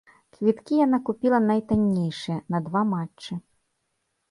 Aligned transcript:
Квіткі 0.35 0.79
яна 0.85 0.99
купіла 1.09 1.39
найтаннейшыя, 1.49 2.39
на 2.55 2.65
два 2.71 2.85
матчы. 2.97 3.41